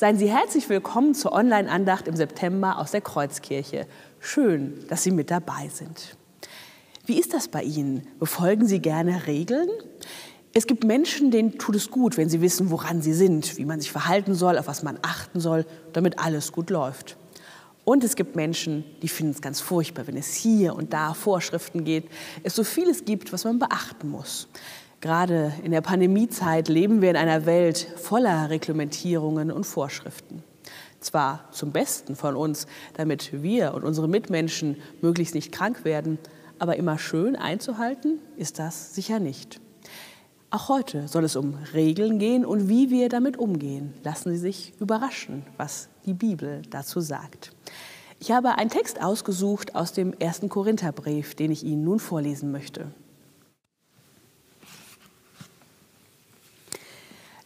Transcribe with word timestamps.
Seien 0.00 0.16
Sie 0.16 0.30
herzlich 0.30 0.66
willkommen 0.70 1.14
zur 1.14 1.32
Online-Andacht 1.32 2.08
im 2.08 2.16
September 2.16 2.78
aus 2.78 2.90
der 2.90 3.02
Kreuzkirche. 3.02 3.86
Schön, 4.18 4.82
dass 4.88 5.02
Sie 5.02 5.10
mit 5.10 5.30
dabei 5.30 5.68
sind. 5.70 6.16
Wie 7.04 7.20
ist 7.20 7.34
das 7.34 7.48
bei 7.48 7.62
Ihnen? 7.62 8.06
Befolgen 8.18 8.66
Sie 8.66 8.78
gerne 8.78 9.26
Regeln? 9.26 9.68
Es 10.54 10.66
gibt 10.66 10.84
Menschen, 10.84 11.30
denen 11.30 11.58
tut 11.58 11.76
es 11.76 11.90
gut, 11.90 12.16
wenn 12.16 12.30
sie 12.30 12.40
wissen, 12.40 12.70
woran 12.70 13.02
sie 13.02 13.12
sind, 13.12 13.58
wie 13.58 13.66
man 13.66 13.78
sich 13.78 13.92
verhalten 13.92 14.34
soll, 14.34 14.56
auf 14.56 14.68
was 14.68 14.82
man 14.82 14.98
achten 15.02 15.38
soll, 15.38 15.66
damit 15.92 16.18
alles 16.18 16.50
gut 16.50 16.70
läuft. 16.70 17.18
Und 17.84 18.02
es 18.02 18.16
gibt 18.16 18.36
Menschen, 18.36 18.86
die 19.02 19.08
finden 19.08 19.32
es 19.32 19.42
ganz 19.42 19.60
furchtbar, 19.60 20.06
wenn 20.06 20.16
es 20.16 20.32
hier 20.32 20.76
und 20.76 20.94
da 20.94 21.12
Vorschriften 21.12 21.84
geht, 21.84 22.08
es 22.42 22.54
so 22.54 22.64
vieles 22.64 23.04
gibt, 23.04 23.34
was 23.34 23.44
man 23.44 23.58
beachten 23.58 24.08
muss. 24.08 24.48
Gerade 25.00 25.54
in 25.64 25.70
der 25.70 25.80
Pandemiezeit 25.80 26.68
leben 26.68 27.00
wir 27.00 27.10
in 27.10 27.16
einer 27.16 27.46
Welt 27.46 27.78
voller 27.96 28.50
Reglementierungen 28.50 29.50
und 29.50 29.64
Vorschriften. 29.64 30.42
Zwar 31.00 31.48
zum 31.52 31.72
Besten 31.72 32.16
von 32.16 32.36
uns, 32.36 32.66
damit 32.94 33.42
wir 33.42 33.72
und 33.72 33.84
unsere 33.84 34.08
Mitmenschen 34.08 34.76
möglichst 35.00 35.34
nicht 35.34 35.52
krank 35.52 35.84
werden, 35.86 36.18
aber 36.58 36.76
immer 36.76 36.98
schön 36.98 37.34
einzuhalten 37.34 38.18
ist 38.36 38.58
das 38.58 38.94
sicher 38.94 39.18
nicht. 39.18 39.58
Auch 40.50 40.68
heute 40.68 41.08
soll 41.08 41.24
es 41.24 41.36
um 41.36 41.54
Regeln 41.72 42.18
gehen 42.18 42.44
und 42.44 42.68
wie 42.68 42.90
wir 42.90 43.08
damit 43.08 43.38
umgehen. 43.38 43.94
Lassen 44.02 44.32
Sie 44.32 44.38
sich 44.38 44.74
überraschen, 44.80 45.46
was 45.56 45.88
die 46.04 46.12
Bibel 46.12 46.60
dazu 46.68 47.00
sagt. 47.00 47.52
Ich 48.18 48.32
habe 48.32 48.58
einen 48.58 48.68
Text 48.68 49.02
ausgesucht 49.02 49.74
aus 49.74 49.94
dem 49.94 50.12
ersten 50.12 50.50
Korintherbrief, 50.50 51.34
den 51.34 51.52
ich 51.52 51.64
Ihnen 51.64 51.84
nun 51.84 52.00
vorlesen 52.00 52.52
möchte. 52.52 52.88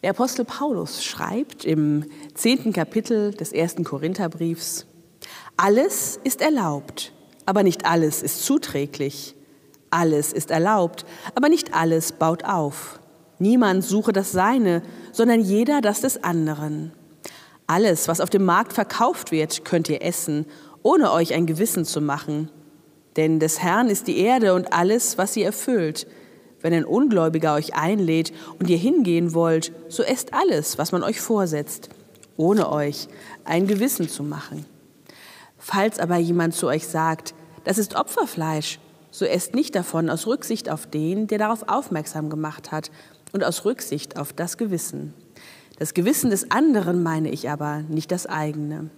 Der 0.05 0.10
Apostel 0.10 0.44
Paulus 0.44 1.02
schreibt 1.02 1.64
im 1.64 2.05
zehnten 2.34 2.74
Kapitel 2.74 3.33
des 3.33 3.52
ersten 3.52 3.84
Korintherbriefs, 3.84 4.84
alles 5.56 6.20
ist 6.22 6.42
erlaubt, 6.42 7.14
aber 7.46 7.62
nicht 7.62 7.86
alles 7.86 8.22
ist 8.22 8.44
zuträglich. 8.44 9.34
Alles 9.88 10.34
ist 10.34 10.50
erlaubt, 10.50 11.06
aber 11.34 11.48
nicht 11.48 11.72
alles 11.72 12.12
baut 12.12 12.45
auf. 12.45 13.01
Niemand 13.39 13.83
suche 13.83 14.12
das 14.12 14.30
Seine, 14.30 14.83
sondern 15.11 15.40
jeder 15.40 15.80
das 15.80 16.02
des 16.02 16.23
anderen. 16.23 16.92
Alles, 17.67 18.07
was 18.07 18.20
auf 18.20 18.28
dem 18.28 18.45
Markt 18.45 18.74
verkauft 18.74 19.33
wird, 19.33 19.64
könnt 19.64 19.89
ihr 19.89 20.02
essen, 20.02 20.45
ohne 20.83 21.12
euch 21.12 21.33
ein 21.33 21.46
Gewissen 21.46 21.86
zu 21.86 22.02
machen. 22.02 22.51
Denn 23.17 23.40
des 23.40 23.62
Herrn 23.62 23.89
ist 23.89 24.07
die 24.07 24.18
Erde 24.18 24.52
und 24.52 24.70
alles, 24.70 25.17
was 25.17 25.33
sie 25.33 25.45
erfüllt. 25.45 26.07
Wenn 26.64 26.73
ein 26.73 26.86
Ungläubiger 26.86 27.52
euch 27.52 27.75
einlädt 27.75 28.33
und 28.58 28.70
ihr 28.70 28.79
hingehen 28.79 29.35
wollt, 29.35 29.70
so 29.91 30.02
esst 30.02 30.33
alles, 30.33 30.79
was 30.79 30.92
man 30.92 31.02
euch 31.02 31.20
vorsetzt, 31.20 31.91
ohne 32.39 32.73
euch 32.73 33.07
ein 33.45 33.67
Gewissen 33.67 34.08
zu 34.08 34.23
machen. 34.23 34.64
Falls 35.58 35.98
aber 35.98 36.17
jemand 36.17 36.55
zu 36.55 36.67
euch 36.69 36.86
sagt, 36.86 37.35
das 37.64 37.77
ist 37.77 37.97
Opferfleisch, 37.97 38.80
so 39.11 39.27
esst 39.27 39.55
nicht 39.55 39.75
davon 39.75 40.08
aus 40.08 40.27
Rücksicht 40.27 40.70
auf 40.70 40.86
den, 40.86 41.27
der 41.27 41.36
darauf 41.36 41.69
aufmerksam 41.69 42.30
gemacht 42.30 42.73
hat 42.73 42.91
und 43.35 43.45
aus 43.45 43.67
Rücksicht 43.67 44.17
auf 44.17 44.33
das 44.33 44.57
Gewissen. 44.57 45.13
Das 45.79 45.92
Gewissen 45.92 46.31
des 46.31 46.51
anderen 46.51 47.02
meine 47.02 47.29
ich 47.29 47.51
aber, 47.51 47.83
nicht 47.91 48.11
das 48.11 48.25
eigene. 48.25 48.89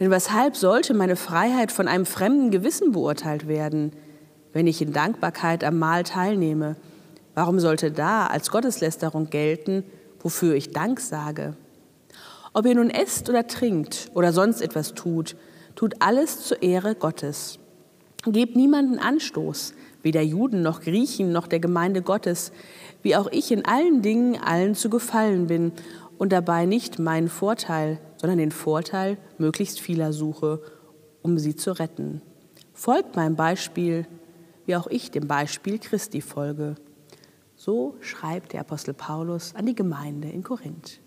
Denn 0.00 0.10
weshalb 0.10 0.56
sollte 0.56 0.94
meine 0.94 1.14
Freiheit 1.14 1.70
von 1.70 1.86
einem 1.86 2.06
fremden 2.06 2.50
Gewissen 2.50 2.90
beurteilt 2.90 3.46
werden, 3.46 3.92
wenn 4.52 4.66
ich 4.66 4.82
in 4.82 4.92
Dankbarkeit 4.92 5.62
am 5.62 5.78
Mahl 5.78 6.02
teilnehme? 6.02 6.74
Warum 7.34 7.58
sollte 7.60 7.90
da 7.90 8.26
als 8.26 8.50
Gotteslästerung 8.50 9.30
gelten, 9.30 9.84
wofür 10.20 10.54
ich 10.54 10.70
Dank 10.70 11.00
sage? 11.00 11.54
Ob 12.52 12.66
ihr 12.66 12.76
nun 12.76 12.90
esst 12.90 13.28
oder 13.28 13.46
trinkt 13.46 14.10
oder 14.14 14.32
sonst 14.32 14.60
etwas 14.60 14.94
tut, 14.94 15.36
tut 15.74 15.96
alles 15.98 16.44
zur 16.44 16.62
Ehre 16.62 16.94
Gottes. 16.94 17.58
Gebt 18.24 18.54
niemanden 18.54 18.98
Anstoß, 18.98 19.74
weder 20.02 20.22
Juden 20.22 20.62
noch 20.62 20.80
Griechen 20.80 21.32
noch 21.32 21.48
der 21.48 21.58
Gemeinde 21.58 22.00
Gottes, 22.00 22.52
wie 23.02 23.16
auch 23.16 23.26
ich 23.32 23.50
in 23.50 23.64
allen 23.64 24.02
Dingen 24.02 24.40
allen 24.40 24.74
zu 24.76 24.88
gefallen 24.88 25.48
bin 25.48 25.72
und 26.16 26.32
dabei 26.32 26.64
nicht 26.64 26.98
meinen 26.98 27.28
Vorteil, 27.28 27.98
sondern 28.16 28.38
den 28.38 28.52
Vorteil 28.52 29.18
möglichst 29.38 29.80
vieler 29.80 30.12
suche, 30.12 30.62
um 31.22 31.38
sie 31.38 31.56
zu 31.56 31.72
retten. 31.72 32.22
Folgt 32.72 33.16
meinem 33.16 33.34
Beispiel, 33.34 34.06
wie 34.66 34.76
auch 34.76 34.86
ich 34.86 35.10
dem 35.10 35.26
Beispiel 35.26 35.78
Christi 35.78 36.20
folge. 36.20 36.76
So 37.64 37.96
schreibt 38.00 38.52
der 38.52 38.60
Apostel 38.60 38.92
Paulus 38.92 39.54
an 39.54 39.64
die 39.64 39.74
Gemeinde 39.74 40.28
in 40.28 40.42
Korinth. 40.42 41.00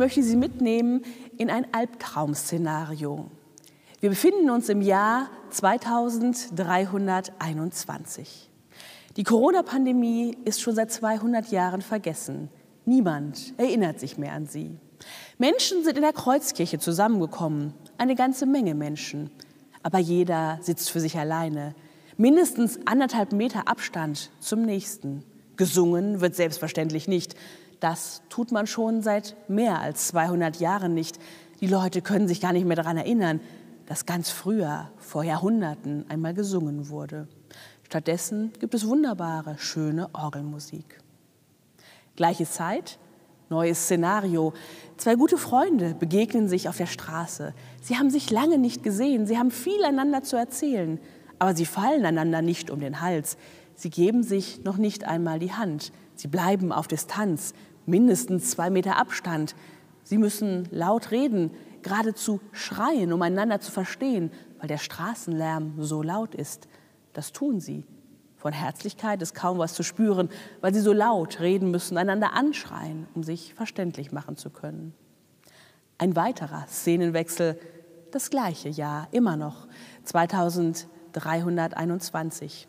Möchte 0.00 0.22
Sie 0.22 0.36
mitnehmen 0.36 1.02
in 1.36 1.50
ein 1.50 1.66
Albtraum-Szenario. 1.74 3.30
Wir 4.00 4.08
befinden 4.08 4.48
uns 4.48 4.70
im 4.70 4.80
Jahr 4.80 5.28
2321. 5.50 8.50
Die 9.18 9.24
Corona-Pandemie 9.24 10.38
ist 10.46 10.62
schon 10.62 10.74
seit 10.74 10.90
200 10.90 11.52
Jahren 11.52 11.82
vergessen. 11.82 12.48
Niemand 12.86 13.52
erinnert 13.58 14.00
sich 14.00 14.16
mehr 14.16 14.32
an 14.32 14.46
sie. 14.46 14.78
Menschen 15.36 15.84
sind 15.84 15.96
in 15.96 16.02
der 16.02 16.14
Kreuzkirche 16.14 16.78
zusammengekommen, 16.78 17.74
eine 17.98 18.14
ganze 18.14 18.46
Menge 18.46 18.74
Menschen. 18.74 19.30
Aber 19.82 19.98
jeder 19.98 20.60
sitzt 20.62 20.90
für 20.90 21.00
sich 21.00 21.18
alleine. 21.18 21.74
Mindestens 22.16 22.80
anderthalb 22.86 23.32
Meter 23.32 23.68
Abstand 23.68 24.30
zum 24.40 24.62
nächsten. 24.62 25.24
Gesungen 25.56 26.22
wird 26.22 26.36
selbstverständlich 26.36 27.06
nicht. 27.06 27.34
Das 27.80 28.22
tut 28.28 28.52
man 28.52 28.66
schon 28.66 29.02
seit 29.02 29.34
mehr 29.48 29.80
als 29.80 30.08
200 30.08 30.60
Jahren 30.60 30.94
nicht. 30.94 31.18
Die 31.60 31.66
Leute 31.66 32.02
können 32.02 32.28
sich 32.28 32.40
gar 32.40 32.52
nicht 32.52 32.66
mehr 32.66 32.76
daran 32.76 32.98
erinnern, 32.98 33.40
dass 33.86 34.06
ganz 34.06 34.30
früher, 34.30 34.90
vor 34.98 35.24
Jahrhunderten, 35.24 36.04
einmal 36.08 36.34
gesungen 36.34 36.90
wurde. 36.90 37.26
Stattdessen 37.82 38.52
gibt 38.60 38.74
es 38.74 38.86
wunderbare, 38.86 39.56
schöne 39.58 40.08
Orgelmusik. 40.14 41.00
Gleiche 42.14 42.44
Zeit, 42.44 42.98
neues 43.48 43.84
Szenario. 43.84 44.52
Zwei 44.96 45.16
gute 45.16 45.38
Freunde 45.38 45.94
begegnen 45.94 46.48
sich 46.48 46.68
auf 46.68 46.76
der 46.76 46.86
Straße. 46.86 47.52
Sie 47.82 47.96
haben 47.96 48.10
sich 48.10 48.30
lange 48.30 48.58
nicht 48.58 48.82
gesehen, 48.82 49.26
sie 49.26 49.38
haben 49.38 49.50
viel 49.50 49.82
einander 49.84 50.22
zu 50.22 50.36
erzählen, 50.36 51.00
aber 51.38 51.56
sie 51.56 51.66
fallen 51.66 52.06
einander 52.06 52.42
nicht 52.42 52.70
um 52.70 52.80
den 52.80 53.00
Hals. 53.00 53.36
Sie 53.74 53.90
geben 53.90 54.22
sich 54.22 54.62
noch 54.62 54.76
nicht 54.76 55.04
einmal 55.04 55.38
die 55.38 55.52
Hand. 55.52 55.90
Sie 56.14 56.28
bleiben 56.28 56.70
auf 56.70 56.86
Distanz, 56.86 57.54
mindestens 57.90 58.50
zwei 58.50 58.70
Meter 58.70 58.96
Abstand. 58.96 59.54
Sie 60.04 60.18
müssen 60.18 60.68
laut 60.70 61.10
reden, 61.10 61.50
geradezu 61.82 62.40
schreien, 62.52 63.12
um 63.12 63.20
einander 63.22 63.60
zu 63.60 63.72
verstehen, 63.72 64.30
weil 64.58 64.68
der 64.68 64.78
Straßenlärm 64.78 65.74
so 65.78 66.02
laut 66.02 66.34
ist. 66.34 66.68
Das 67.12 67.32
tun 67.32 67.60
sie. 67.60 67.84
Von 68.36 68.52
Herzlichkeit 68.54 69.20
ist 69.20 69.34
kaum 69.34 69.58
was 69.58 69.74
zu 69.74 69.82
spüren, 69.82 70.30
weil 70.62 70.72
sie 70.72 70.80
so 70.80 70.94
laut 70.94 71.40
reden 71.40 71.70
müssen, 71.70 71.98
einander 71.98 72.32
anschreien, 72.32 73.06
um 73.14 73.22
sich 73.22 73.52
verständlich 73.52 74.12
machen 74.12 74.38
zu 74.38 74.48
können. 74.48 74.94
Ein 75.98 76.16
weiterer 76.16 76.64
Szenenwechsel, 76.66 77.60
das 78.10 78.30
gleiche 78.30 78.70
Jahr, 78.70 79.08
immer 79.10 79.36
noch, 79.36 79.68
2321. 80.04 82.66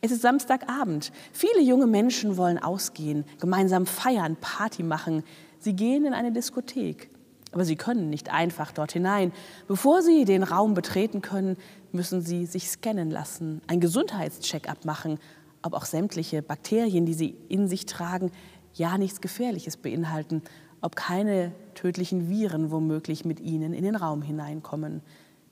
Es 0.00 0.10
ist 0.10 0.22
Samstagabend. 0.22 1.12
Viele 1.32 1.60
junge 1.60 1.86
Menschen 1.86 2.36
wollen 2.36 2.58
ausgehen, 2.58 3.24
gemeinsam 3.40 3.86
feiern, 3.86 4.36
Party 4.40 4.82
machen. 4.82 5.22
Sie 5.58 5.74
gehen 5.74 6.04
in 6.04 6.14
eine 6.14 6.32
Diskothek. 6.32 7.10
Aber 7.52 7.64
sie 7.64 7.76
können 7.76 8.10
nicht 8.10 8.32
einfach 8.32 8.72
dort 8.72 8.92
hinein. 8.92 9.32
Bevor 9.68 10.02
sie 10.02 10.24
den 10.24 10.42
Raum 10.42 10.74
betreten 10.74 11.22
können, 11.22 11.56
müssen 11.92 12.20
sie 12.20 12.46
sich 12.46 12.68
scannen 12.68 13.10
lassen, 13.10 13.62
ein 13.68 13.78
Gesundheitscheck-up 13.78 14.84
machen, 14.84 15.18
ob 15.62 15.74
auch 15.74 15.84
sämtliche 15.84 16.42
Bakterien, 16.42 17.06
die 17.06 17.14
sie 17.14 17.36
in 17.48 17.68
sich 17.68 17.86
tragen, 17.86 18.32
ja 18.74 18.98
nichts 18.98 19.20
Gefährliches 19.20 19.76
beinhalten, 19.76 20.42
ob 20.80 20.96
keine 20.96 21.52
tödlichen 21.74 22.28
Viren 22.28 22.70
womöglich 22.70 23.24
mit 23.24 23.40
ihnen 23.40 23.72
in 23.72 23.84
den 23.84 23.96
Raum 23.96 24.20
hineinkommen. 24.20 25.00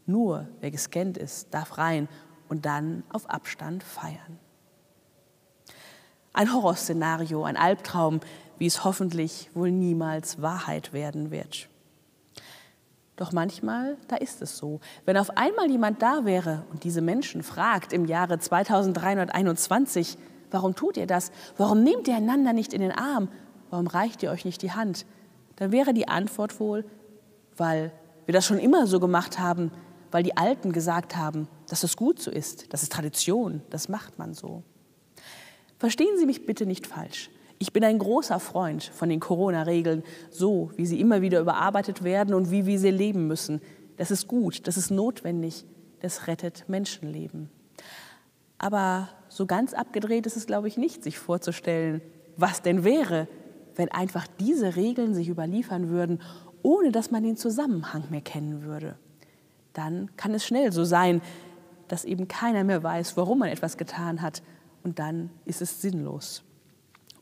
Nur 0.05 0.49
wer 0.61 0.71
gescannt 0.71 1.17
ist, 1.17 1.55
darf 1.55 1.79
rein 1.79 2.09
und 2.53 2.67
dann 2.67 3.03
auf 3.09 3.31
Abstand 3.31 3.83
feiern. 3.83 4.39
Ein 6.35 6.53
Horrorszenario, 6.53 7.45
ein 7.45 7.57
Albtraum, 7.57 8.21
wie 8.59 8.67
es 8.67 8.85
hoffentlich 8.85 9.49
wohl 9.55 9.71
niemals 9.71 10.43
Wahrheit 10.43 10.93
werden 10.93 11.31
wird. 11.31 11.71
Doch 13.17 13.33
manchmal, 13.33 13.97
da 14.07 14.17
ist 14.17 14.43
es 14.43 14.59
so. 14.59 14.81
Wenn 15.07 15.17
auf 15.17 15.35
einmal 15.39 15.71
jemand 15.71 16.03
da 16.03 16.27
wäre 16.27 16.67
und 16.71 16.85
diese 16.85 17.01
Menschen 17.01 17.43
fragt 17.43 17.95
im 17.95 18.05
Jahre 18.05 18.39
2321, 18.39 20.19
warum 20.51 20.75
tut 20.75 20.99
ihr 20.99 21.07
das? 21.07 21.33
Warum 21.57 21.83
nehmt 21.83 22.07
ihr 22.07 22.17
einander 22.17 22.53
nicht 22.53 22.75
in 22.75 22.83
den 22.83 22.93
Arm? 22.93 23.31
Warum 23.71 23.87
reicht 23.87 24.23
ihr 24.23 24.31
euch 24.31 24.45
nicht 24.45 24.61
die 24.61 24.73
Hand? 24.73 25.07
Dann 25.57 25.73
wäre 25.73 25.95
die 25.95 26.09
Antwort 26.09 26.61
wohl, 26.61 26.85
weil 27.57 27.93
wir 28.27 28.35
das 28.35 28.45
schon 28.45 28.59
immer 28.59 28.87
so 28.87 29.01
gemacht 29.01 29.39
haben, 29.39 29.71
weil 30.13 30.23
die 30.23 30.37
Alten 30.37 30.73
gesagt 30.73 31.17
haben, 31.17 31.49
dass 31.69 31.83
es 31.83 31.97
gut 31.97 32.21
so 32.21 32.31
ist, 32.31 32.73
das 32.73 32.85
ist 32.85 32.93
Tradition, 32.93 33.63
das 33.71 33.89
macht 33.89 34.19
man 34.19 34.35
so. 34.35 34.63
Verstehen 35.79 36.17
Sie 36.19 36.27
mich 36.27 36.47
bitte 36.47 36.67
nicht 36.67 36.87
falsch. 36.87 37.31
Ich 37.59 37.73
bin 37.73 37.83
ein 37.85 37.99
großer 37.99 38.39
Freund 38.39 38.85
von 38.85 39.09
den 39.09 39.21
Corona-Regeln, 39.21 40.03
so 40.31 40.71
wie 40.77 40.87
sie 40.87 41.01
immer 41.01 41.23
wieder 41.23 41.41
überarbeitet 41.41 42.03
werden 42.03 42.35
und 42.35 42.51
wie 42.51 42.67
wir 42.67 42.79
sie 42.79 42.91
leben 42.91 43.27
müssen. 43.27 43.61
Das 43.97 44.11
ist 44.11 44.27
gut, 44.27 44.67
das 44.67 44.77
ist 44.77 44.91
notwendig, 44.91 45.65
das 46.01 46.27
rettet 46.27 46.69
Menschenleben. 46.69 47.51
Aber 48.59 49.09
so 49.29 49.47
ganz 49.47 49.75
abgedreht 49.75 50.27
ist 50.27 50.37
es, 50.37 50.47
glaube 50.47 50.69
ich, 50.69 50.77
nicht, 50.77 51.03
sich 51.03 51.19
vorzustellen, 51.19 52.03
was 52.37 52.63
denn 52.63 52.85
wäre, 52.85 53.29
wenn 53.77 53.91
einfach 53.91 54.27
diese 54.41 54.77
Regeln 54.77 55.15
sich 55.15 55.29
überliefern 55.29 55.89
würden, 55.89 56.21
ohne 56.63 56.93
dass 56.93 57.11
man 57.11 57.23
den 57.23 57.37
Zusammenhang 57.37 58.05
mehr 58.11 58.21
kennen 58.21 58.63
würde. 58.63 58.97
Dann 59.73 60.11
kann 60.17 60.35
es 60.35 60.45
schnell 60.45 60.73
so 60.73 60.85
sein, 60.85 61.23
dass 61.89 62.05
eben 62.05 62.29
keiner 62.29 62.65
mehr 62.65 62.83
weiß, 62.83 63.17
warum 63.17 63.41
man 63.41 63.49
etwas 63.49 63.77
getan 63.77 64.23
hat 64.23 64.43
und 64.83 64.99
dann 64.99 65.31
ist 65.45 65.63
es 65.63 65.83
sinnlos. 65.83 66.43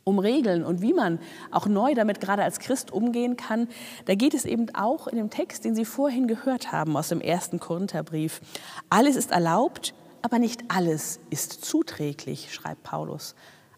Um 0.04 0.18
Regeln 0.18 0.64
und 0.64 0.80
wie 0.80 0.94
man 0.94 1.18
auch 1.50 1.66
neu 1.66 1.94
damit 1.94 2.20
gerade 2.20 2.42
als 2.42 2.58
Christ 2.58 2.90
umgehen 2.90 3.36
kann, 3.36 3.68
da 4.06 4.14
geht 4.14 4.34
es 4.34 4.44
eben 4.44 4.74
auch 4.74 5.06
in 5.06 5.16
dem 5.16 5.30
Text, 5.30 5.64
den 5.64 5.74
Sie 5.74 5.84
vorhin 5.84 6.26
gehört 6.26 6.72
haben 6.72 6.96
aus 6.96 7.08
dem 7.08 7.20
ersten 7.20 7.60
Korintherbrief. 7.60 8.40
Alles 8.88 9.16
ist 9.16 9.30
erlaubt, 9.30 9.94
aber 10.22 10.38
nicht 10.38 10.64
alles 10.68 11.20
ist 11.30 11.64
zuträglich, 11.64 12.52
schreibt 12.52 12.82
Paulus. 12.82 13.34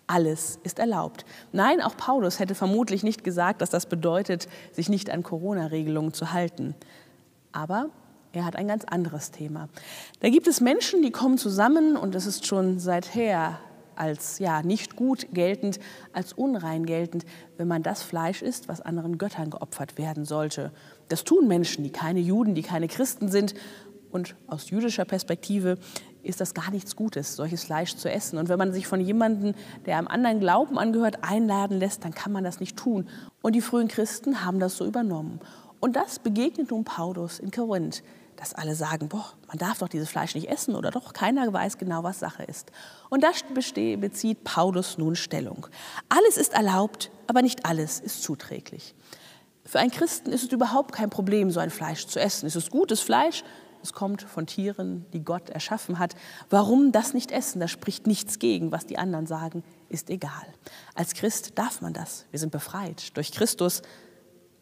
Alles 0.07 0.59
ist 0.63 0.79
erlaubt. 0.79 1.25
Nein, 1.53 1.81
auch 1.81 1.97
Paulus 1.97 2.39
hätte 2.39 2.55
vermutlich 2.55 3.03
nicht 3.03 3.25
gesagt, 3.25 3.61
dass 3.61 3.71
das 3.71 3.87
bedeutet, 3.87 4.49
sich 4.73 4.89
nicht 4.89 5.11
an 5.11 5.23
Corona-Regelungen 5.23 6.13
zu 6.13 6.33
halten. 6.33 6.75
Aber 7.53 7.91
er 8.33 8.45
hat 8.45 8.57
ein 8.57 8.69
ganz 8.69 8.85
anderes 8.85 9.31
Thema. 9.31 9.69
Da 10.21 10.31
gibt 10.31 10.47
es 10.47 10.61
Menschen, 10.61 11.03
die 11.03 11.11
kommen 11.11 11.39
zusammen 11.39 11.97
und 11.97 12.15
es 12.15 12.27
ist 12.27 12.47
schon 12.47 12.79
seither 12.79 13.59
als 13.95 14.39
ja, 14.39 14.63
nicht 14.63 14.97
gut 14.97 15.27
geltend, 15.33 15.79
als 16.13 16.33
unrein 16.33 16.87
geltend, 16.87 17.25
wenn 17.57 17.69
man 17.69 17.83
das 17.83 18.03
Fleisch 18.03 18.43
isst, 18.43 18.69
was 18.69 18.81
anderen 18.81 19.19
Göttern 19.19 19.51
geopfert 19.51 19.99
werden 19.99 20.25
sollte. 20.25 20.73
Das 21.09 21.25
tun 21.25 21.47
Menschen, 21.47 21.85
die 21.85 21.91
keine 21.91 22.21
Juden, 22.21 22.55
die 22.55 22.63
keine 22.63 22.89
Christen 22.89 23.29
sind. 23.29 23.55
Und 24.11 24.35
aus 24.47 24.71
jüdischer 24.71 25.05
Perspektive 25.05 25.79
ist 26.23 26.41
das 26.41 26.55
gar 26.55 26.71
nichts 26.71 26.97
Gutes, 26.97 27.35
solches 27.37 27.65
Fleisch 27.65 27.97
zu 27.97 28.11
essen. 28.11 28.39
Und 28.39 28.49
wenn 28.49 28.59
man 28.59 28.73
sich 28.73 28.87
von 28.87 29.01
jemandem, 29.01 29.55
der 29.87 29.99
einem 29.99 30.09
anderen 30.09 30.41
Glauben 30.41 30.79
angehört, 30.79 31.19
einladen 31.23 31.79
lässt, 31.79 32.05
dann 32.05 32.15
kann 32.15 32.33
man 32.33 32.45
das 32.45 32.61
nicht 32.61 32.77
tun. 32.77 33.09
Und 33.41 33.55
die 33.55 33.61
frühen 33.61 33.89
Christen 33.89 34.45
haben 34.45 34.61
das 34.61 34.77
so 34.77 34.87
übernommen. 34.87 35.41
Und 35.81 35.97
das 35.97 36.19
begegnet 36.19 36.71
nun 36.71 36.85
Paulus 36.85 37.39
in 37.39 37.51
Korinth 37.51 38.03
dass 38.37 38.55
alle 38.55 38.75
sagen, 38.75 39.09
boah, 39.09 39.33
man 39.49 39.59
darf 39.59 39.79
doch 39.79 39.89
dieses 39.89 40.09
Fleisch 40.09 40.35
nicht 40.35 40.49
essen 40.49 40.75
oder 40.75 40.91
doch, 40.91 41.13
keiner 41.13 41.53
weiß 41.53 41.79
genau, 41.79 42.03
was 42.03 42.19
Sache 42.19 42.43
ist. 42.43 42.73
Und 43.11 43.23
da 43.23 43.31
bezieht 43.97 44.45
Paulus 44.45 44.99
nun 44.99 45.17
Stellung. 45.17 45.67
Alles 46.09 46.37
ist 46.37 46.55
erlaubt, 46.55 47.11
aber 47.27 47.43
nicht 47.43 47.67
alles 47.67 48.01
ist 48.01 48.23
zuträglich. 48.23 48.95
Für 49.65 49.79
einen 49.79 49.91
Christen 49.91 50.33
ist 50.33 50.43
es 50.43 50.53
überhaupt 50.53 50.93
kein 50.93 51.11
Problem, 51.11 51.51
so 51.51 51.61
ein 51.61 51.71
Fleisch 51.71 52.07
zu 52.07 52.19
essen. 52.19 52.47
Es 52.47 52.57
ist 52.57 52.71
gutes 52.71 53.01
Fleisch, 53.01 53.45
es 53.83 53.93
kommt 53.93 54.23
von 54.23 54.47
Tieren, 54.47 55.07
die 55.13 55.25
Gott 55.25 55.51
erschaffen 55.51 55.99
hat. 55.99 56.15
Warum 56.51 56.93
das 56.93 57.15
nicht 57.15 57.33
essen? 57.33 57.61
Da 57.61 57.69
spricht 57.69 58.07
nichts 58.07 58.39
gegen, 58.39 58.71
was 58.71 58.87
die 58.87 58.99
anderen 58.99 59.27
sagen, 59.27 59.65
ist 59.89 60.09
egal. 60.09 60.47
Als 60.95 61.15
Christ 61.15 61.59
darf 61.59 61.81
man 61.81 61.93
das. 61.93 62.27
Wir 62.31 62.39
sind 62.39 62.53
befreit 62.53 63.17
durch 63.17 63.33
Christus. 63.33 63.83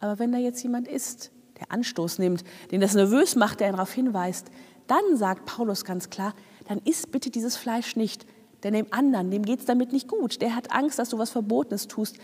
Aber 0.01 0.19
wenn 0.19 0.33
da 0.33 0.39
jetzt 0.39 0.63
jemand 0.63 0.89
ist, 0.89 1.31
der 1.61 1.71
Anstoß 1.71 2.19
nimmt, 2.19 2.45
den 2.71 2.81
das 2.81 2.95
nervös 2.95 3.37
macht, 3.37 3.61
der 3.61 3.69
ihn 3.69 3.75
darauf 3.75 3.93
hinweist, 3.93 4.51
dann 4.87 5.17
sagt 5.17 5.47
Paulus 5.47 5.85
ganz 5.85 6.11
klar, 6.11 6.35
dann 6.67 6.79
isst 6.85 7.13
bitte 7.13 7.31
dieses 7.31 7.57
Fleisch 7.57 7.97
nicht, 7.97 8.27
denn 8.63 8.75
dem 8.75 8.87
anderen, 8.91 9.31
dem 9.31 9.45
geht 9.45 9.61
es 9.61 9.67
damit 9.67 9.93
nicht 9.93 10.09
gut, 10.09 10.43
der 10.43 10.57
hat 10.57 10.73
Angst, 10.73 10.99
dass 10.99 11.11
du 11.11 11.19
was 11.19 11.31
Verbotenes 11.31 11.87
tust, 11.89 12.17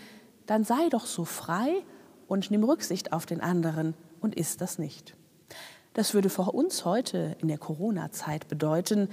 dann 0.45 0.63
sei 0.63 0.89
doch 0.89 1.05
so 1.05 1.25
frei 1.25 1.83
und 2.27 2.51
nimm 2.51 2.63
Rücksicht 2.63 3.13
auf 3.13 3.25
den 3.25 3.41
anderen 3.41 3.93
und 4.21 4.35
isst 4.35 4.61
das 4.61 4.79
nicht. 4.79 5.15
Das 5.93 6.13
würde 6.13 6.29
für 6.29 6.51
uns 6.51 6.85
heute 6.85 7.35
in 7.39 7.47
der 7.47 7.57
Corona-Zeit 7.57 8.47
bedeuten, 8.47 9.09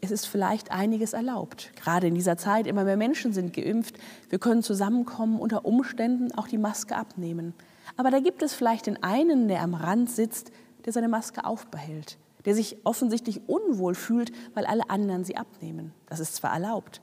es 0.00 0.10
ist 0.10 0.26
vielleicht 0.26 0.70
einiges 0.70 1.12
erlaubt. 1.12 1.72
Gerade 1.76 2.06
in 2.06 2.14
dieser 2.14 2.36
Zeit 2.36 2.66
immer 2.66 2.84
mehr 2.84 2.96
Menschen 2.96 3.32
sind 3.32 3.52
geimpft. 3.52 3.96
Wir 4.28 4.38
können 4.38 4.62
zusammenkommen, 4.62 5.40
unter 5.40 5.64
Umständen 5.64 6.32
auch 6.36 6.46
die 6.46 6.58
Maske 6.58 6.94
abnehmen. 6.94 7.54
Aber 7.98 8.12
da 8.12 8.20
gibt 8.20 8.42
es 8.42 8.54
vielleicht 8.54 8.86
den 8.86 9.02
einen, 9.02 9.48
der 9.48 9.60
am 9.60 9.74
Rand 9.74 10.08
sitzt, 10.08 10.52
der 10.84 10.92
seine 10.92 11.08
Maske 11.08 11.44
aufbehält, 11.44 12.16
der 12.44 12.54
sich 12.54 12.76
offensichtlich 12.84 13.48
unwohl 13.48 13.96
fühlt, 13.96 14.30
weil 14.54 14.66
alle 14.66 14.88
anderen 14.88 15.24
sie 15.24 15.36
abnehmen. 15.36 15.92
Das 16.06 16.20
ist 16.20 16.36
zwar 16.36 16.52
erlaubt, 16.52 17.02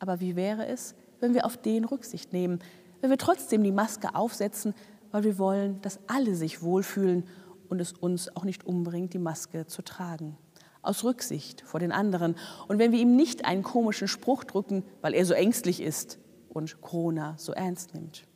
aber 0.00 0.18
wie 0.18 0.34
wäre 0.34 0.66
es, 0.66 0.96
wenn 1.20 1.34
wir 1.34 1.46
auf 1.46 1.56
den 1.56 1.84
Rücksicht 1.84 2.32
nehmen, 2.32 2.58
wenn 3.00 3.10
wir 3.10 3.16
trotzdem 3.16 3.62
die 3.62 3.70
Maske 3.70 4.16
aufsetzen, 4.16 4.74
weil 5.12 5.22
wir 5.22 5.38
wollen, 5.38 5.80
dass 5.82 6.00
alle 6.08 6.34
sich 6.34 6.62
wohlfühlen 6.62 7.28
und 7.68 7.80
es 7.80 7.92
uns 7.92 8.34
auch 8.34 8.42
nicht 8.42 8.66
umbringt, 8.66 9.14
die 9.14 9.20
Maske 9.20 9.68
zu 9.68 9.82
tragen. 9.82 10.36
Aus 10.82 11.04
Rücksicht 11.04 11.60
vor 11.60 11.78
den 11.78 11.92
anderen. 11.92 12.34
Und 12.66 12.80
wenn 12.80 12.90
wir 12.90 12.98
ihm 12.98 13.14
nicht 13.14 13.44
einen 13.44 13.62
komischen 13.62 14.08
Spruch 14.08 14.42
drücken, 14.42 14.82
weil 15.00 15.14
er 15.14 15.26
so 15.26 15.32
ängstlich 15.32 15.80
ist 15.80 16.18
und 16.48 16.80
Corona 16.80 17.34
so 17.38 17.52
ernst 17.52 17.94
nimmt. 17.94 18.26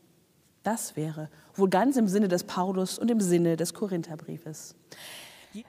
Das 0.69 0.97
wäre 0.97 1.31
wohl 1.55 1.71
ganz 1.71 1.97
im 1.97 2.09
Sinne 2.09 2.29
des 2.29 2.45
Paulus 2.45 2.99
und 2.99 3.11
im 3.11 3.23
Sinne 3.23 3.57
des 3.57 3.73
Korintherbriefes. 3.73 4.75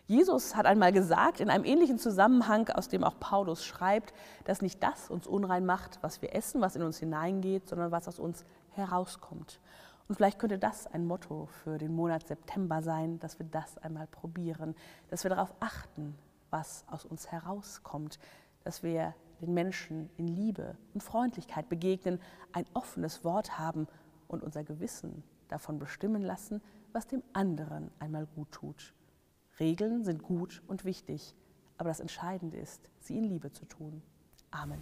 Jesus 0.08 0.58
hat 0.58 0.66
einmal 0.66 0.92
gesagt, 0.92 1.40
in 1.40 1.50
einem 1.50 1.64
ähnlichen 1.64 1.98
Zusammenhang, 1.98 2.68
aus 2.68 2.90
dem 2.90 3.06
auch 3.06 3.18
Paulus 3.18 3.64
schreibt, 3.64 4.14
dass 4.44 4.62
nicht 4.62 4.84
das 4.84 5.10
uns 5.10 5.26
unrein 5.26 5.66
macht, 5.66 6.00
was 6.02 6.22
wir 6.22 6.36
essen, 6.36 6.60
was 6.60 6.76
in 6.76 6.82
uns 6.82 6.98
hineingeht, 6.98 7.70
sondern 7.70 7.92
was 7.92 8.10
aus 8.10 8.20
uns 8.20 8.44
herauskommt. 8.72 9.62
Und 10.10 10.16
vielleicht 10.16 10.38
könnte 10.38 10.60
das 10.60 10.86
ein 10.88 11.08
Motto 11.08 11.48
für 11.64 11.78
den 11.78 11.96
Monat 11.96 12.28
September 12.28 12.82
sein, 12.82 13.20
dass 13.20 13.40
wir 13.40 13.46
das 13.46 13.78
einmal 13.78 14.08
probieren, 14.08 14.76
dass 15.10 15.24
wir 15.24 15.30
darauf 15.30 15.54
achten, 15.62 16.14
was 16.50 16.84
aus 16.92 17.06
uns 17.06 17.32
herauskommt, 17.32 18.20
dass 18.66 18.84
wir 18.84 19.16
den 19.40 19.54
Menschen 19.54 20.10
in 20.18 20.28
Liebe 20.28 20.76
und 20.94 21.02
Freundlichkeit 21.02 21.70
begegnen, 21.70 22.20
ein 22.52 22.66
offenes 22.74 23.24
Wort 23.24 23.58
haben 23.58 23.88
und 24.30 24.44
unser 24.44 24.64
Gewissen 24.64 25.24
davon 25.50 25.80
bestimmen 25.80 26.22
lassen, 26.22 26.62
was 26.94 27.08
dem 27.08 27.22
anderen 27.34 27.92
einmal 28.00 28.26
gut 28.26 28.52
tut. 28.52 28.94
Regeln 29.60 30.06
sind 30.06 30.24
gut 30.24 30.64
und 30.68 30.86
wichtig, 30.86 31.36
aber 31.78 31.90
das 31.90 32.00
Entscheidende 32.00 32.58
ist, 32.58 32.90
sie 33.00 33.18
in 33.18 33.26
Liebe 33.26 33.52
zu 33.52 33.66
tun. 33.66 34.02
Amen. 34.52 34.82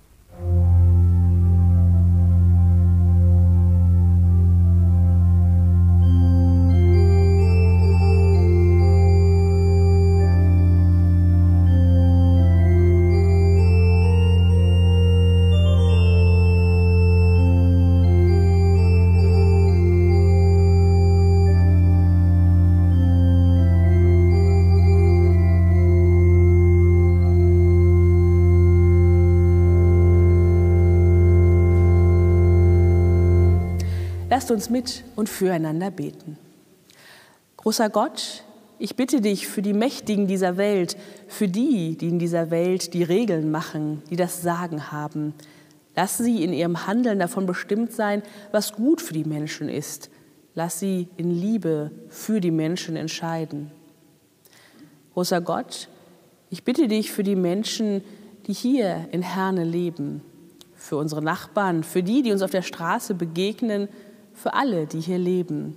Lasst 34.47 34.55
uns 34.55 34.69
mit 34.69 35.03
und 35.17 35.27
füreinander 35.27 35.91
beten. 35.91 36.37
Großer 37.57 37.89
Gott, 37.89 38.45
ich 38.79 38.95
bitte 38.95 39.19
dich 39.19 39.45
für 39.45 39.61
die 39.61 39.73
Mächtigen 39.73 40.25
dieser 40.25 40.55
Welt, 40.55 40.95
für 41.27 41.49
die, 41.49 41.97
die 41.97 42.07
in 42.07 42.17
dieser 42.17 42.49
Welt 42.49 42.93
die 42.93 43.03
Regeln 43.03 43.51
machen, 43.51 44.03
die 44.09 44.15
das 44.15 44.41
Sagen 44.41 44.89
haben. 44.89 45.33
Lass 45.97 46.17
sie 46.17 46.45
in 46.45 46.53
ihrem 46.53 46.87
Handeln 46.87 47.19
davon 47.19 47.45
bestimmt 47.45 47.91
sein, 47.91 48.23
was 48.53 48.71
gut 48.71 49.01
für 49.01 49.13
die 49.13 49.25
Menschen 49.25 49.67
ist. 49.67 50.09
Lass 50.55 50.79
sie 50.79 51.09
in 51.17 51.29
Liebe 51.29 51.91
für 52.07 52.39
die 52.39 52.51
Menschen 52.51 52.95
entscheiden. 52.95 53.69
Großer 55.13 55.41
Gott, 55.41 55.89
ich 56.49 56.63
bitte 56.63 56.87
dich 56.87 57.11
für 57.11 57.23
die 57.23 57.35
Menschen, 57.35 58.01
die 58.45 58.53
hier 58.53 59.09
in 59.11 59.23
Herne 59.23 59.65
leben, 59.65 60.21
für 60.73 60.95
unsere 60.95 61.21
Nachbarn, 61.21 61.83
für 61.83 62.01
die, 62.01 62.21
die 62.21 62.31
uns 62.31 62.41
auf 62.41 62.51
der 62.51 62.61
Straße 62.61 63.13
begegnen, 63.13 63.89
für 64.37 64.53
alle, 64.53 64.85
die 64.85 65.01
hier 65.01 65.17
leben. 65.17 65.75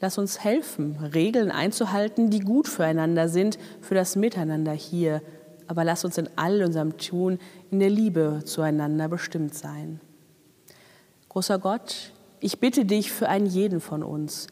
Lass 0.00 0.18
uns 0.18 0.44
helfen, 0.44 0.96
Regeln 1.12 1.50
einzuhalten, 1.50 2.30
die 2.30 2.40
gut 2.40 2.68
füreinander 2.68 3.28
sind, 3.28 3.58
für 3.80 3.94
das 3.94 4.14
Miteinander 4.14 4.72
hier. 4.72 5.22
Aber 5.66 5.84
lass 5.84 6.04
uns 6.04 6.18
in 6.18 6.28
all 6.36 6.62
unserem 6.62 6.98
Tun 6.98 7.38
in 7.70 7.80
der 7.80 7.90
Liebe 7.90 8.42
zueinander 8.44 9.08
bestimmt 9.08 9.54
sein. 9.54 10.00
Großer 11.28 11.58
Gott, 11.58 12.12
ich 12.40 12.60
bitte 12.60 12.84
dich 12.84 13.10
für 13.10 13.28
einen 13.28 13.46
jeden 13.46 13.80
von 13.80 14.02
uns. 14.02 14.46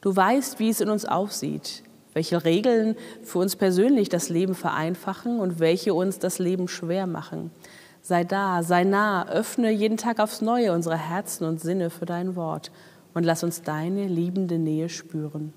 Du 0.00 0.14
weißt, 0.14 0.58
wie 0.58 0.70
es 0.70 0.80
in 0.80 0.90
uns 0.90 1.04
aussieht, 1.04 1.84
welche 2.14 2.44
Regeln 2.44 2.96
für 3.22 3.38
uns 3.38 3.54
persönlich 3.54 4.08
das 4.08 4.28
Leben 4.28 4.54
vereinfachen 4.54 5.38
und 5.40 5.60
welche 5.60 5.94
uns 5.94 6.18
das 6.18 6.38
Leben 6.38 6.68
schwer 6.68 7.06
machen. 7.06 7.50
Sei 8.02 8.24
da, 8.24 8.62
sei 8.62 8.84
nah, 8.84 9.28
öffne 9.28 9.70
jeden 9.70 9.96
Tag 9.96 10.20
aufs 10.20 10.40
Neue 10.40 10.72
unsere 10.72 10.96
Herzen 10.96 11.44
und 11.44 11.60
Sinne 11.60 11.90
für 11.90 12.06
dein 12.06 12.36
Wort 12.36 12.70
und 13.14 13.24
lass 13.24 13.42
uns 13.42 13.62
deine 13.62 14.06
liebende 14.06 14.58
Nähe 14.58 14.88
spüren. 14.88 15.52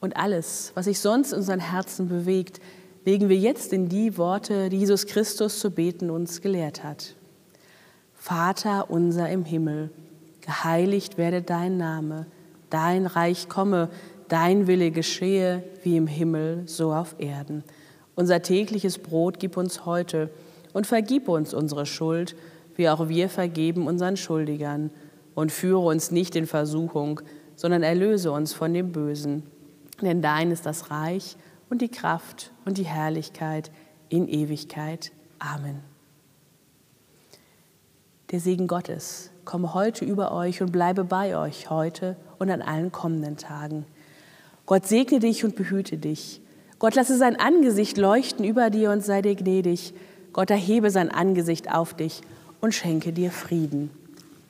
Und 0.00 0.16
alles, 0.16 0.72
was 0.74 0.86
sich 0.86 0.98
sonst 0.98 1.32
in 1.32 1.38
unseren 1.38 1.60
Herzen 1.60 2.08
bewegt, 2.08 2.60
legen 3.04 3.28
wir 3.28 3.36
jetzt 3.36 3.72
in 3.72 3.88
die 3.88 4.16
Worte, 4.16 4.68
die 4.68 4.78
Jesus 4.78 5.06
Christus 5.06 5.60
zu 5.60 5.70
beten 5.70 6.10
uns 6.10 6.40
gelehrt 6.40 6.82
hat. 6.82 7.14
Vater 8.14 8.90
unser 8.90 9.28
im 9.28 9.44
Himmel, 9.44 9.90
geheiligt 10.40 11.18
werde 11.18 11.42
dein 11.42 11.76
Name, 11.76 12.26
dein 12.70 13.06
Reich 13.06 13.48
komme, 13.48 13.90
dein 14.28 14.66
Wille 14.66 14.90
geschehe, 14.90 15.62
wie 15.82 15.96
im 15.96 16.06
Himmel, 16.06 16.62
so 16.66 16.92
auf 16.92 17.16
Erden. 17.18 17.64
Unser 18.14 18.42
tägliches 18.42 18.98
Brot 18.98 19.38
gib 19.38 19.56
uns 19.56 19.84
heute 19.86 20.30
und 20.72 20.86
vergib 20.86 21.28
uns 21.28 21.54
unsere 21.54 21.86
Schuld, 21.86 22.36
wie 22.76 22.88
auch 22.88 23.08
wir 23.08 23.28
vergeben 23.28 23.86
unseren 23.86 24.16
Schuldigern. 24.16 24.90
Und 25.34 25.50
führe 25.50 25.78
uns 25.78 26.10
nicht 26.10 26.36
in 26.36 26.46
Versuchung, 26.46 27.20
sondern 27.56 27.82
erlöse 27.82 28.30
uns 28.32 28.52
von 28.52 28.74
dem 28.74 28.92
Bösen. 28.92 29.44
Denn 30.02 30.20
dein 30.20 30.50
ist 30.50 30.66
das 30.66 30.90
Reich 30.90 31.36
und 31.70 31.80
die 31.80 31.88
Kraft 31.88 32.50
und 32.66 32.76
die 32.76 32.84
Herrlichkeit 32.84 33.70
in 34.10 34.28
Ewigkeit. 34.28 35.10
Amen. 35.38 35.80
Der 38.30 38.40
Segen 38.40 38.66
Gottes 38.66 39.30
komme 39.44 39.74
heute 39.74 40.04
über 40.04 40.32
euch 40.32 40.60
und 40.60 40.72
bleibe 40.72 41.04
bei 41.04 41.36
euch 41.36 41.70
heute 41.70 42.16
und 42.38 42.50
an 42.50 42.62
allen 42.62 42.92
kommenden 42.92 43.36
Tagen. 43.36 43.86
Gott 44.66 44.86
segne 44.86 45.18
dich 45.18 45.44
und 45.44 45.56
behüte 45.56 45.98
dich. 45.98 46.40
Gott 46.78 46.94
lasse 46.94 47.16
sein 47.16 47.38
Angesicht 47.38 47.96
leuchten 47.96 48.44
über 48.44 48.70
dir 48.70 48.90
und 48.90 49.04
sei 49.04 49.22
dir 49.22 49.34
gnädig. 49.34 49.94
Gott 50.32 50.50
erhebe 50.50 50.90
sein 50.90 51.10
Angesicht 51.10 51.72
auf 51.72 51.94
dich 51.94 52.22
und 52.60 52.74
schenke 52.74 53.12
dir 53.12 53.30
Frieden. 53.30 53.90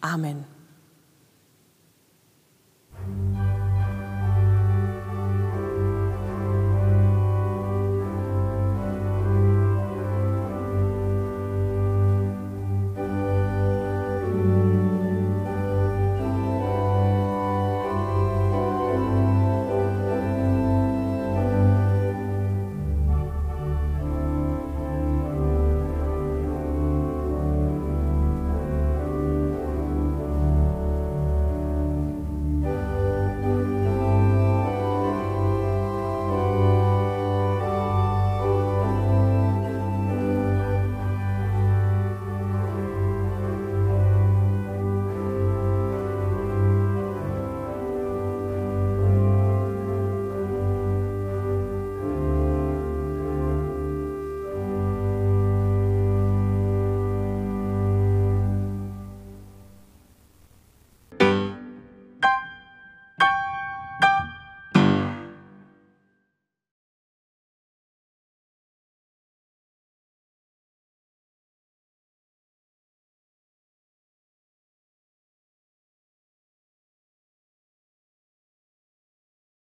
Amen. 0.01 0.45